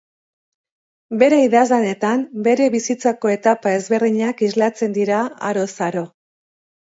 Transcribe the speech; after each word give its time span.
Bere 1.23 1.41
idazlanetan 1.47 2.23
bere 2.47 2.69
bizitzako 2.77 3.31
etapa 3.35 3.75
ezberdinak 3.81 4.43
islatzen 4.49 4.97
dira, 4.97 5.21
aroz 5.51 5.69
aro. 5.91 6.05